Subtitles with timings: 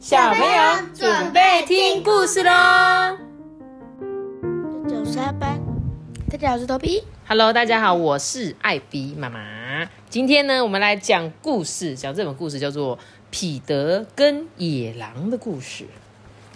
[0.00, 3.18] 小朋友准备听故事喽！
[4.88, 5.60] 九三班，
[6.30, 7.04] 大家好，我是头皮。
[7.28, 9.86] Hello，大家好，我是艾比妈妈。
[10.08, 12.96] 今天呢，我们来讲故事，讲这本故事叫做
[13.28, 15.84] 《彼得跟野狼的故事》。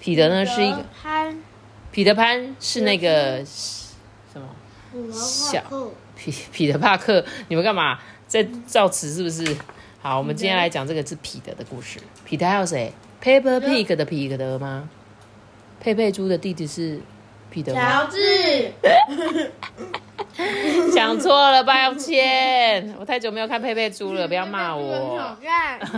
[0.01, 1.37] 彼得呢是一个潘
[1.93, 4.49] 彼得潘是那个什么
[5.13, 5.63] 小
[6.17, 9.55] 彼彼得帕克，你们干嘛在造词是不是？
[10.01, 12.01] 好，我们今天来讲这个是彼得的故事。
[12.25, 12.91] 彼得还有谁
[13.25, 14.87] ？Peppa Pig 的彼得吗？
[15.81, 17.01] 佩佩猪的弟弟是
[17.51, 17.81] 彼得吗？
[17.81, 18.71] 乔治，
[20.95, 25.37] 讲错了，抱歉，我太久没有看佩佩猪了，不要骂我。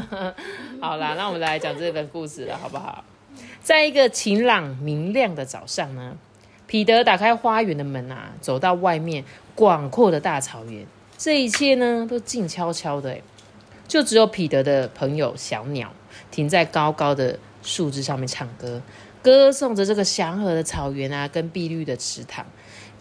[0.80, 3.02] 好啦，那我们来讲这本故事了，好不好？
[3.60, 6.16] 在一个晴朗明亮的早上呢，
[6.66, 9.24] 彼得打开花园的门啊，走到外面
[9.56, 10.86] 广阔的大草原，
[11.18, 13.20] 这一切呢都静悄悄的，哎，
[13.88, 15.92] 就只有彼得的朋友小鸟
[16.30, 18.82] 停在高高的树枝上面唱歌，
[19.22, 22.44] 歌颂着这个祥和的草原啊，跟碧绿的池塘。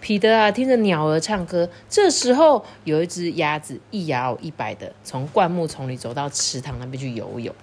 [0.02, 1.68] 彼得啊，听着鸟儿唱歌。
[1.90, 7.56] 这时候，有一只鸭子一摇一摆的从灌木丛里走到池塘那边去游泳。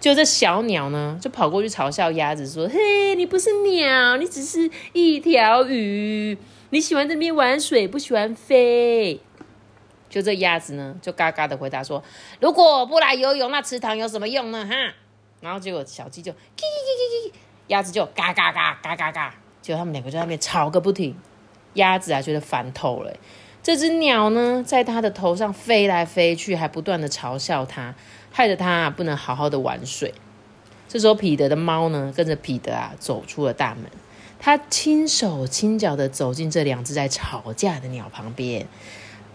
[0.00, 6.36] 就这小鸟呢，就跑过去嘲笑鸭子说：“嘿，你不是鸟，你只是一条鱼。
[6.70, 9.20] 你喜欢这边玩水，不喜欢飞。”
[10.08, 12.02] 就这鸭子呢，就嘎嘎的回答说
[12.40, 14.66] ：“如果不来游泳，那池塘有什么用呢？
[14.66, 14.74] 哈！”
[15.40, 17.32] 然后结果小鸡就叽叽叽叽叽，
[17.66, 21.16] 鸭子就嘎嘎嘎嘎嘎嘎，结果他们两个在那边吵个不停。
[21.74, 23.12] 鸭子啊，觉得烦透了。
[23.62, 27.94] 这只鸟呢，在它的头上飞来飞去，还不断的嘲笑它，
[28.30, 30.14] 害得它不能好好的玩水。
[30.88, 33.90] 这时候，彼得的猫呢，跟着彼得啊走出了大门。
[34.38, 38.66] 它轻手轻脚的走进这两只在吵架的鸟旁边，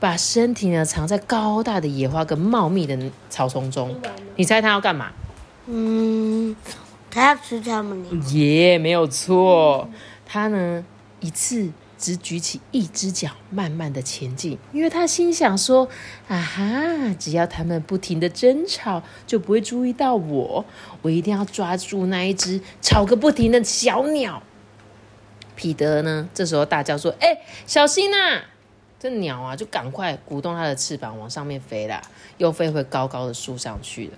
[0.02, 2.98] 把身体呢藏在高大的野花跟茂密的
[3.30, 3.96] 草丛中。
[4.36, 5.12] 你猜它要干嘛？
[5.68, 6.56] 嗯，
[7.12, 9.88] 他要吃他们的，耶没有错。
[10.26, 10.84] 它呢
[11.20, 11.70] 一次
[12.00, 15.88] 只举起一只脚，慢慢的前进，因为他心想说
[16.28, 20.66] ：“啊哈，只要他们不停的争吵，就不会注意到我。
[21.04, 24.42] 我一定要抓住那一只吵个不停的小鸟。”
[25.56, 28.42] 彼得呢，这时候大叫说：“哎、小心呐、
[29.02, 32.00] 这鸟啊，就赶快鼓动它的翅膀往上面飞啦，
[32.38, 34.14] 又飞回高高的树上去了。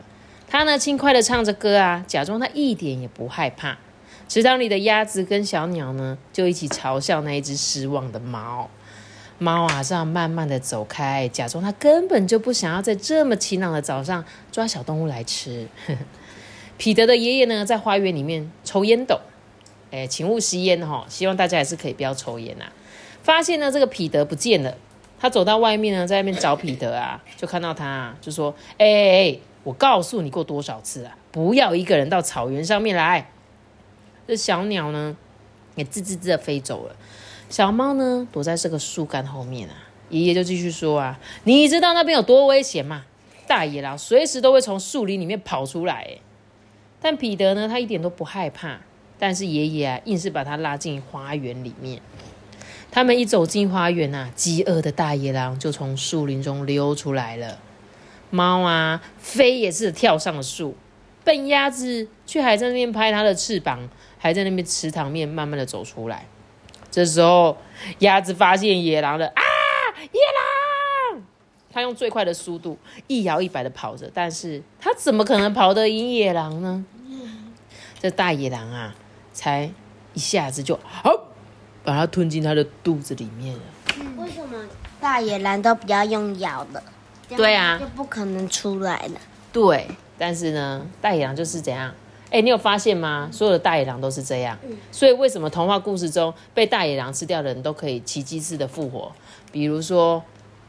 [0.49, 3.77] 它呢，轻快的唱着歌啊，假装它一点也不害怕。
[4.27, 8.69] 池塘里的鸭子跟小鸟呢，就一起嘲笑那一只失望的猫。
[9.39, 15.65] 猫啊，这样慢慢的走开，假装它根本就不想要在这么晴朗的早上抓小动物来吃。
[16.77, 19.21] 彼得的爷爷呢，在花园里面抽烟斗，
[19.91, 22.69] 哎，请勿吸烟哈、希望大家还是可以不要抽烟啊。
[23.23, 24.77] 发现呢，这个彼得不见了，
[25.19, 33.29] 他走到外面呢，在那边找彼得啊，就看到他、啊，就说：“哎哎哎，我告诉你过多少次啊，不要一个人到草原上面来。”
[34.27, 35.15] 这小鸟呢，
[35.75, 36.95] 也吱吱吱的飞走了。
[37.49, 39.75] 小猫呢，躲在这个树干后面啊。
[40.09, 43.05] 爷爷就继续说啊：“你知道那边有多危险吗？
[43.47, 46.17] 大野狼随时都会从树林里面跑出来。”，
[47.01, 48.81] 但彼得呢，他一点都不害怕。
[49.17, 52.01] 但是爷爷啊，硬是把他拉进花园里面。
[52.93, 57.57] 他们一走进花园啊，饥饿的大野狼就从树林中溜出来了。
[58.29, 60.77] 猫啊，飞也是跳上了树，
[61.23, 63.89] 笨鸭子却还在那边拍它的翅膀，
[64.19, 66.27] 还在那边池塘面慢慢的走出来。
[66.91, 67.57] 这时候，
[67.97, 69.41] 鸭子发现野狼了啊！
[70.11, 70.21] 野
[71.15, 71.23] 狼！
[71.71, 72.77] 它用最快的速度
[73.07, 76.85] 一摇一摆的跑着，但是它怎么可能跑得赢野狼呢？
[77.99, 78.93] 这大野狼啊，
[79.33, 79.71] 才
[80.13, 81.32] 一下子就好
[81.83, 83.61] 把它吞进它的肚子里面了。
[84.17, 84.57] 为什么
[84.99, 86.81] 大野狼都不要用咬的？
[87.35, 89.19] 对啊就不可能出来了。
[89.51, 91.93] 对，但是呢，大野狼就是怎样？
[92.31, 93.29] 哎，你有发现吗？
[93.31, 94.57] 所有的大野狼都是这样。
[94.91, 99.11] 所以为什么童话故事中被大野狼吃掉的人都可以奇迹似的复活？
[99.51, 100.23] 比如说，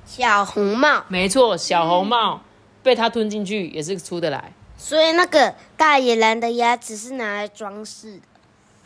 [0.04, 2.42] 小红帽，没错，小红帽
[2.83, 4.53] 被它吞进去也是出得来。
[4.77, 8.22] 所以那个大野狼的牙齿是拿来装饰的，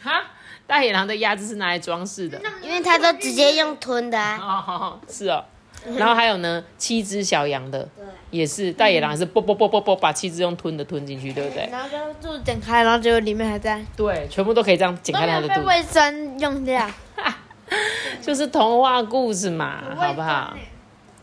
[0.03, 0.23] 哈，
[0.67, 2.41] 大野狼的鸭子是拿来装饰的。
[2.63, 4.39] 因为它都直接用吞的、啊。
[4.41, 5.45] 哦，是哦。
[5.97, 11.69] 然后还有呢，七只小羊的对，也是大野狼，是啵啵啵啵啵把七只用吞的吞进去，对不对？
[11.71, 15.67] 然后就肚子剪开，然后结果里面还在，对，全部都可以这样剪开它的肚子。
[15.67, 16.91] 卫生用掉。
[18.21, 20.57] 就是童话故事嘛，好不好？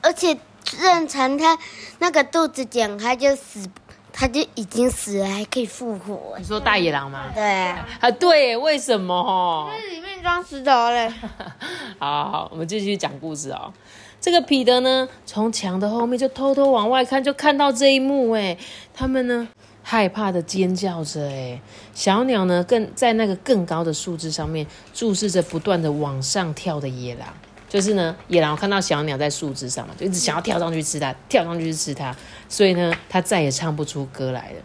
[0.01, 1.57] 而且正常它
[1.99, 3.67] 那个肚子剪开就死，
[4.17, 6.43] 它就已经死了，还可以复活你。
[6.45, 7.25] 说大野狼吗？
[7.33, 9.13] 对啊，啊，对耶，为什么？
[9.13, 11.09] 哦，里面装石头嘞，
[11.99, 13.73] 好好好，我们继续讲故事哦。
[14.21, 18.31] 这个彼得呢，从墙的后面就偷偷往外看，就看到这一幕。
[18.31, 18.57] 哎，
[18.93, 19.45] 他们呢
[19.83, 21.27] 害怕的尖叫着。
[21.27, 21.59] 哎，
[21.93, 27.27] 小鸟呢，更在那个更高的树枝上面注视着不断的往上跳的野狼。
[27.75, 32.15] 就是呢，野狼看到小鸟在树枝上嘛，就一直想要跳上去吃它，跳上去吃它，
[32.47, 34.55] 所以呢，它再也唱不出歌来了。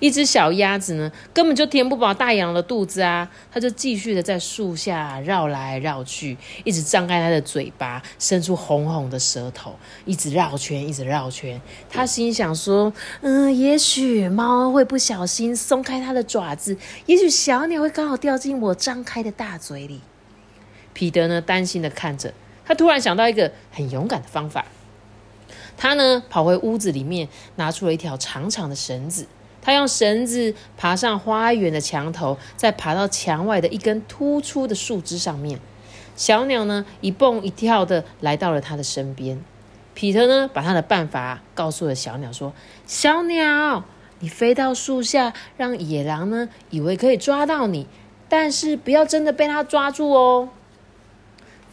[0.00, 9.74] 一只小鸭子呢，根本就填不饱大野狼的肚子啊，它就继续的在树下绕来绕去，一直张开它的嘴巴，伸出红红的舌头，
[10.06, 11.60] 一直绕圈，一直绕圈。
[11.90, 12.90] 它心想说
[13.20, 16.74] ：“嗯，也许猫会不小心松开它的爪子，
[17.04, 20.00] 也许小鸟会刚好掉进我张开的大嘴里。”
[20.98, 22.34] 彼得呢，担心的看着，
[22.66, 24.66] 他突然想到一个很勇敢的方法，
[25.76, 29.28] 他呢跑回屋子里面，拿出了一条长长的绳子。
[29.62, 35.60] 他用绳子爬上花园的墙头，再爬到墙外的一根突出的树枝上面。
[36.16, 39.40] 小鸟呢，一蹦一跳的来到了他的身边。
[39.94, 42.52] 彼得呢，把他的办法告诉了小鸟，说
[42.88, 43.84] ：“小鸟，
[44.18, 47.86] 你飞到树下，让野狼呢以为可以抓到你，
[48.28, 50.48] 但是不要真的被他抓住哦。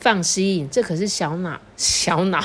[0.06, 2.40] 放心，这可是小鸟、小鸟、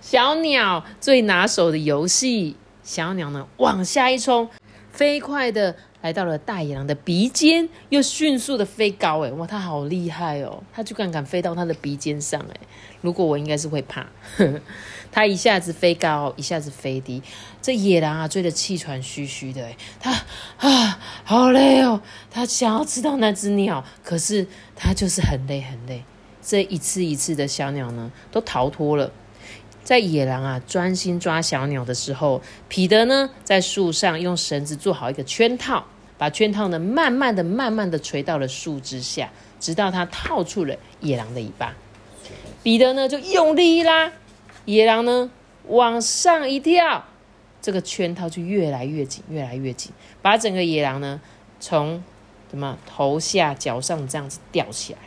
[0.00, 2.56] 小鸟最拿手的游戏。
[2.82, 4.48] 小鸟呢，往下一冲。”
[4.90, 10.62] 飞快的来到了大野狼的鼻尖，又迅速的飞高，哎，哇，它好厉害哦！
[10.72, 12.56] 它居然敢飞到它的鼻尖上，哎，
[13.02, 14.06] 如果我应该是会怕。
[15.12, 17.22] 它一下子飞高，一下子飞低，
[17.60, 20.10] 这野狼啊追得气喘吁吁的，哎，它
[20.56, 22.00] 啊好累哦，
[22.30, 26.02] 它想要吃到那只鸟，可是它就是很累很累。
[26.48, 29.12] 这一次一次的小鸟呢，都逃脱了。
[29.84, 32.40] 在野狼啊专心抓小鸟的时候，
[32.70, 35.84] 彼得呢在树上用绳子做好一个圈套，
[36.16, 39.30] 把圈套呢慢慢的、慢慢的垂到了树枝下，
[39.60, 41.74] 直到他套住了野狼的尾巴。
[42.62, 44.10] 彼得呢就用力一拉，
[44.64, 45.30] 野狼呢
[45.66, 47.04] 往上一跳，
[47.60, 49.92] 这个圈套就越来越紧，越来越紧，
[50.22, 51.20] 把整个野狼呢
[51.60, 52.02] 从
[52.50, 54.98] 什么头下脚上这样子吊起来。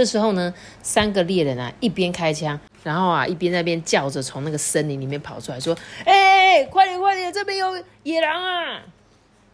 [0.00, 2.58] 这时候呢，三个猎人啊一边开枪。
[2.82, 5.76] 然后啊，一边在边叫着，从那个森林里面跑出来，说
[6.06, 8.80] ：“哎，快点，快点，这边有野狼啊！”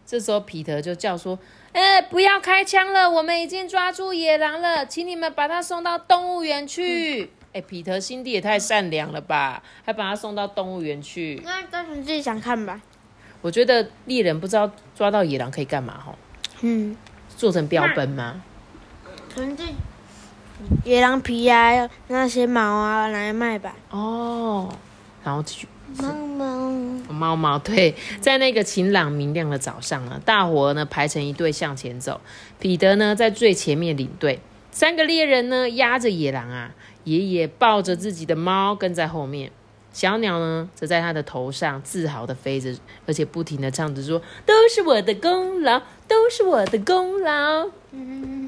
[0.07, 1.37] 这时候，皮特就叫说
[1.73, 11.41] ：“哎，不要开枪了，我们已经抓住野狼了，请你们把它送到动物园去。”哎，皮特心地也太善良了吧，还把它送到动物园去。
[11.43, 12.81] 那单纯自己想看吧。
[13.41, 16.15] 我觉得猎人不知道抓到野狼可以干嘛哈？
[16.61, 16.95] 嗯，
[17.35, 18.41] 做成标本吗？
[19.33, 19.65] 纯粹。
[20.83, 23.75] 野狼皮啊，那些毛啊，拿来卖吧。
[23.89, 24.69] 哦，
[25.23, 25.67] 然后继续。
[25.99, 32.19] 猫猫，猫猫，对，在那个晴朗明亮的早上呢，大伙呢排成一队向前走。
[32.59, 36.71] 彼得呢在最前面领队，三个猎人呢压着野狼啊，
[37.05, 39.49] 爷爷抱着自己的猫跟在后面。
[39.97, 42.71] 小鸟呢则在它的头上自豪的飞着，
[43.07, 47.67] 而且不停的唱着说：“都是我的功劳，都是我的功劳。”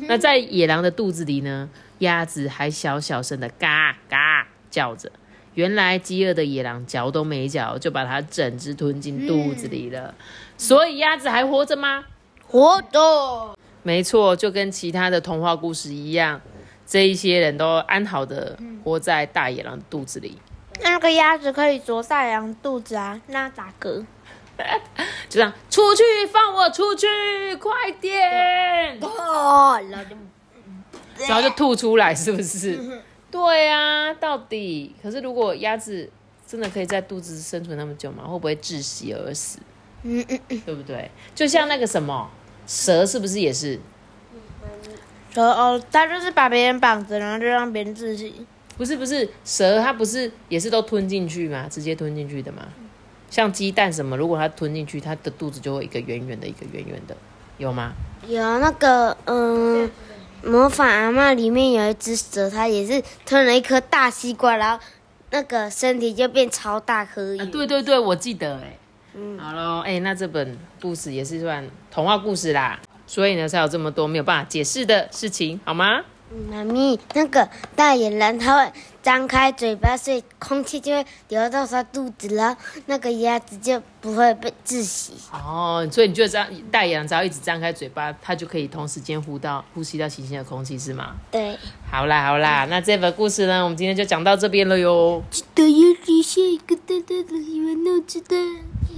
[0.08, 1.68] 那在野狼的肚子里呢？
[1.98, 5.12] 鸭子还小小声的嘎嘎叫着，
[5.56, 10.14] 原来饥饿的野狼嚼都没嚼，就把它整只吞进肚子里了。
[10.56, 12.06] 所以鸭子还活着吗？
[12.46, 13.58] 活着。
[13.82, 16.40] 没错，就跟其他的童话故事一样，
[16.86, 20.38] 这一些人都安好的活在大野狼肚子里。
[20.82, 23.20] 那个鸭子可以啄大羊肚子啊？
[23.28, 24.06] 那打嗝？
[25.30, 27.08] 就这样，出去，放我出去，
[27.56, 29.00] 快点！
[31.28, 33.02] 然后就吐出来，是不是？
[33.32, 36.10] 对啊，到底可是如果鸭子
[36.46, 38.24] 真的可以在肚子生存那么久吗？
[38.24, 39.60] 会不会窒息而死？
[40.04, 41.10] 嗯嗯嗯，对不对？
[41.36, 42.30] 就像那个什么
[42.66, 43.80] 蛇，是不是也是？
[45.34, 48.46] 蛇哦，它就是把别人绑着，然后就让别人窒息。
[48.80, 51.68] 不是不是，蛇它不是也是都吞进去吗？
[51.70, 52.66] 直接吞进去的吗？
[53.30, 57.16] 像鸡蛋什么，如果它吞进去，它的肚子就会一个圆圆的，一个圆圆的，
[57.58, 57.92] 有吗？
[58.28, 59.92] 有那个嗯。
[60.42, 64.82] 魔法阿妈里面有一只蛇，它也是吞了一颗大西瓜，然后
[65.32, 67.36] 那个身体就变超大颗。
[67.48, 68.78] 对对对，我记得哎。
[69.16, 76.04] 嗯，好喽，哎，那这本故事也是算童话故事啦，所以呢才有这么多没有办法解释的事情，好吗？
[76.50, 78.72] 妈咪，那个大野狼它会
[79.02, 85.14] 张开嘴巴，所以空气就会流到它肚子，然后那个鸭子就不会被窒息。
[85.32, 91.16] 哦，所以你觉得这样大野狼只要一直张开嘴巴，它就可以同时间呼到呼吸到新鲜的空气，是吗？
[91.32, 91.58] 对。
[91.90, 95.24] 好啦好啦，那这本故事呢，我们今天就讲到这边了哟。
[95.32, 98.36] 记得要留下一个大大的喜欢脑子的。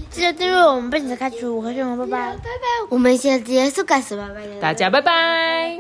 [0.10, 2.32] 记得订阅我们本子开除，我和熊猫拜拜。
[2.32, 2.88] 拜拜。
[2.90, 4.28] 我们下次结束干什么？
[4.60, 5.80] 大家拜拜。